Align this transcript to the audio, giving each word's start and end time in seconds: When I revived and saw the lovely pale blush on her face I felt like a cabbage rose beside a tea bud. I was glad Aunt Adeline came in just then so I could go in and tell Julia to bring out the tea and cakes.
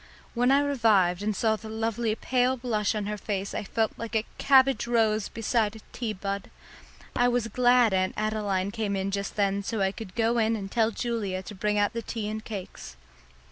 When 0.33 0.49
I 0.49 0.61
revived 0.61 1.21
and 1.21 1.35
saw 1.35 1.55
the 1.55 1.69
lovely 1.69 2.15
pale 2.15 2.57
blush 2.57 2.95
on 2.95 3.05
her 3.05 3.19
face 3.19 3.53
I 3.53 3.63
felt 3.63 3.91
like 3.97 4.15
a 4.15 4.25
cabbage 4.39 4.87
rose 4.87 5.29
beside 5.29 5.75
a 5.75 5.79
tea 5.93 6.11
bud. 6.11 6.49
I 7.15 7.27
was 7.27 7.47
glad 7.49 7.93
Aunt 7.93 8.15
Adeline 8.17 8.71
came 8.71 8.95
in 8.95 9.11
just 9.11 9.35
then 9.35 9.61
so 9.61 9.79
I 9.79 9.91
could 9.91 10.15
go 10.15 10.39
in 10.39 10.55
and 10.55 10.71
tell 10.71 10.89
Julia 10.89 11.43
to 11.43 11.53
bring 11.53 11.77
out 11.77 11.93
the 11.93 12.01
tea 12.01 12.27
and 12.27 12.43
cakes. 12.43 12.95